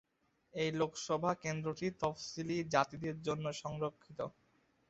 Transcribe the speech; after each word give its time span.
এই 0.53 0.69
লোকসভা 0.73 1.31
কেন্দ্রটি 1.43 1.87
তফসিলি 2.01 2.57
জাতিদের 2.73 3.15
জন্য 3.21 3.45
সংরক্ষিত। 3.61 4.19